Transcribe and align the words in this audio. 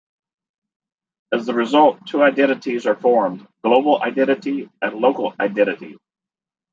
As 1.31 1.47
a 1.47 1.53
result, 1.53 2.07
two 2.07 2.23
identities 2.23 2.87
are 2.87 2.95
formed: 2.95 3.47
global 3.63 4.01
identity 4.01 4.67
and 4.81 4.95
local 4.97 5.35
identity. 5.39 5.95